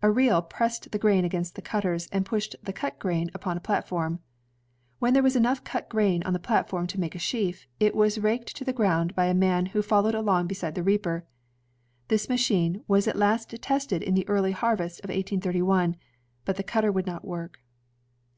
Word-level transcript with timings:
A 0.00 0.10
reel 0.10 0.40
pressed 0.40 0.90
the 0.90 0.98
grain 0.98 1.26
against 1.26 1.54
the 1.54 1.60
cutters, 1.60 2.08
and 2.10 2.24
pushed 2.24 2.56
the 2.62 2.72
cut 2.72 2.98
grain 2.98 3.28
upon 3.34 3.58
a 3.58 3.60
platform. 3.60 4.20
When 5.00 5.12
there 5.12 5.22
was 5.22 5.36
enough 5.36 5.64
cut 5.64 5.90
grain 5.90 6.22
on 6.22 6.32
the 6.32 6.38
platform 6.38 6.86
to 6.86 6.98
make 6.98 7.14
a 7.14 7.18
sheaf, 7.18 7.66
it 7.78 7.94
was 7.94 8.18
raked 8.18 8.56
to 8.56 8.64
the 8.64 8.72
ground 8.72 9.14
by 9.14 9.26
a 9.26 9.34
man 9.34 9.66
who 9.66 9.82
followed 9.82 10.14
along 10.14 10.46
beside 10.46 10.76
the 10.76 10.82
reaper. 10.82 11.26
This 12.08 12.26
ma 12.30 12.36
chine 12.36 12.84
was 12.88 13.06
at 13.06 13.16
last 13.18 13.50
tested 13.60 14.02
in 14.02 14.14
the 14.14 14.26
early 14.30 14.52
harvest 14.52 15.00
of 15.00 15.10
183 15.10 15.60
1, 15.60 15.96
but 16.46 16.56
the 16.56 16.62
cutter 16.62 16.90
would 16.90 17.04
not 17.06 17.26
work. 17.26 17.58